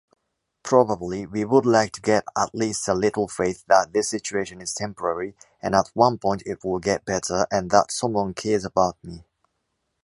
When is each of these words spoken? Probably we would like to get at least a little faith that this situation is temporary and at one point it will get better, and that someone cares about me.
Probably 0.63 1.27
we 1.27 1.45
would 1.45 1.63
like 1.67 1.91
to 1.91 2.01
get 2.01 2.23
at 2.35 2.55
least 2.55 2.87
a 2.87 2.95
little 2.95 3.27
faith 3.27 3.63
that 3.67 3.93
this 3.93 4.09
situation 4.09 4.59
is 4.59 4.73
temporary 4.73 5.35
and 5.61 5.75
at 5.75 5.91
one 5.93 6.17
point 6.17 6.41
it 6.47 6.63
will 6.63 6.79
get 6.79 7.05
better, 7.05 7.45
and 7.51 7.69
that 7.69 7.91
someone 7.91 8.33
cares 8.33 8.65
about 8.65 8.97
me. 9.03 9.23